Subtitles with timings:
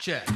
[0.00, 0.26] Check.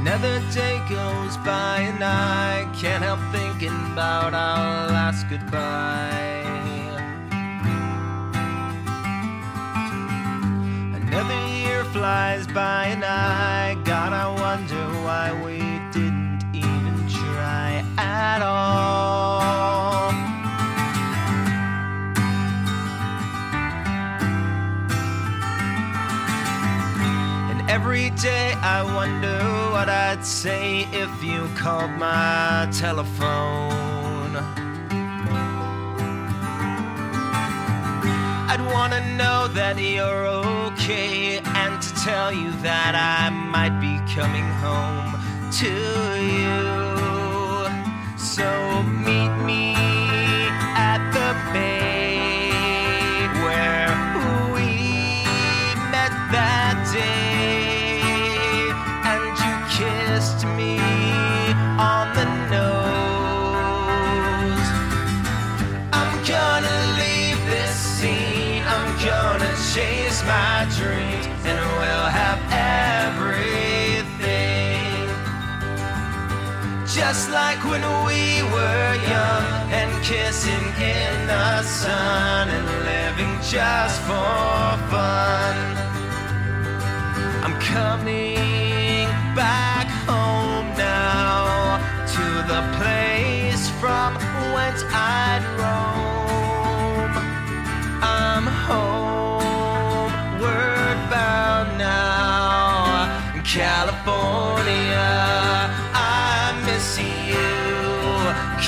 [0.00, 6.42] Another day goes by and I can't help thinking about our last goodbye.
[10.94, 15.58] Another year flies by and I gotta wonder why we
[15.92, 20.10] didn't even try at all.
[27.50, 29.38] And every day I wonder
[29.72, 34.71] what I'd say if you called my telephone.
[38.52, 44.44] I'd wanna know that you're okay and to tell you that I might be coming
[44.44, 45.16] home
[45.60, 45.72] to
[46.20, 47.01] you.
[70.62, 72.40] My dreams, and we'll have
[73.10, 73.32] everything.
[76.86, 84.78] Just like when we were young and kissing in the sun and living just for
[84.92, 85.56] fun.
[87.44, 88.51] I'm coming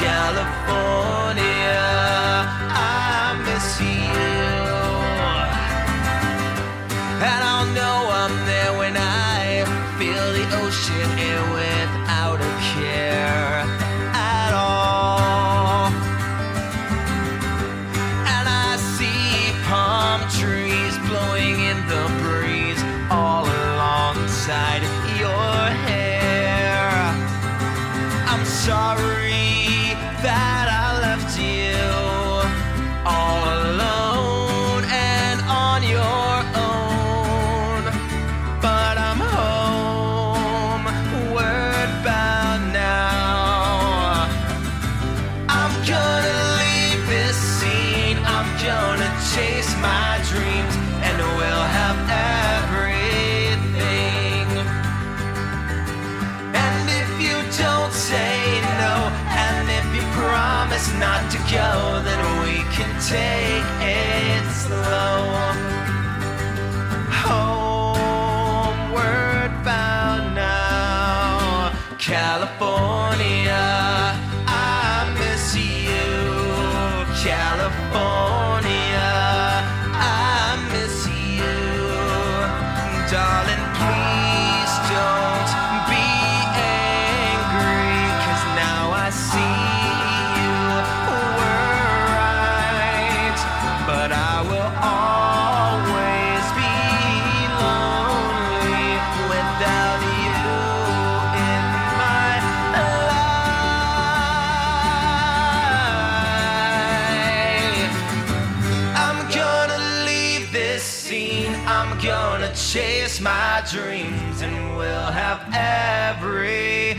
[0.00, 1.82] California.
[2.74, 4.32] I miss you.
[7.30, 9.64] And I'll know I'm there when I
[9.98, 13.41] feel the ocean air without a care
[50.12, 50.74] my dreams,
[51.06, 51.98] and we'll have
[52.60, 53.68] everything.
[56.64, 58.34] And if you don't say
[58.82, 58.94] no,
[59.48, 61.70] and if you promise not to go,
[62.08, 65.16] then we can take it slow.
[67.24, 68.32] Homeward
[69.64, 73.81] bound now, California.
[83.12, 83.60] Darling.
[83.76, 84.21] Please
[111.12, 116.96] 16, I'm gonna chase my dreams and we'll have everything.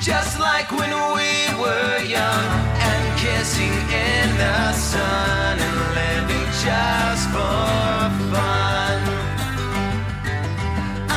[0.00, 2.46] Just like when we were young
[2.88, 3.76] and kissing
[4.08, 8.98] in the sun and living just for fun.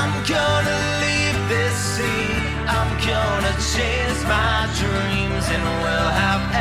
[0.01, 6.52] I'm gonna leave this scene, I'm gonna chase my dreams and we'll have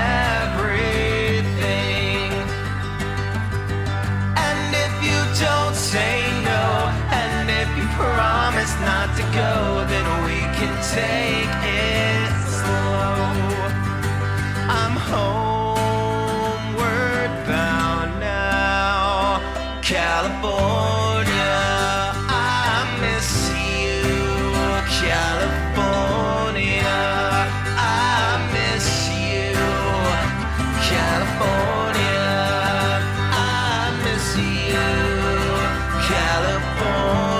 [10.62, 13.34] can take it slow.
[14.78, 16.52] I'm homeward
[17.48, 19.40] bound now,
[19.82, 21.58] California.
[22.28, 24.02] I miss you,
[25.02, 26.94] California.
[27.76, 28.86] I miss
[29.18, 29.50] you,
[30.92, 32.30] California.
[33.34, 34.86] I miss you,
[36.06, 37.31] California.